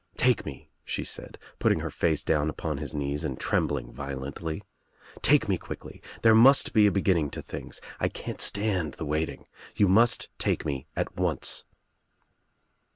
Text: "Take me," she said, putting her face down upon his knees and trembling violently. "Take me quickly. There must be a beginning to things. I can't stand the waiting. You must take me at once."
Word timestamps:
"Take 0.17 0.47
me," 0.47 0.71
she 0.83 1.03
said, 1.03 1.37
putting 1.59 1.81
her 1.81 1.91
face 1.91 2.23
down 2.23 2.49
upon 2.49 2.79
his 2.79 2.95
knees 2.95 3.23
and 3.23 3.39
trembling 3.39 3.91
violently. 3.91 4.63
"Take 5.21 5.47
me 5.47 5.59
quickly. 5.59 6.01
There 6.23 6.33
must 6.33 6.73
be 6.73 6.87
a 6.87 6.91
beginning 6.91 7.29
to 7.29 7.41
things. 7.43 7.79
I 7.99 8.07
can't 8.09 8.41
stand 8.41 8.95
the 8.95 9.05
waiting. 9.05 9.45
You 9.75 9.87
must 9.87 10.29
take 10.39 10.65
me 10.65 10.87
at 10.95 11.15
once." 11.15 11.65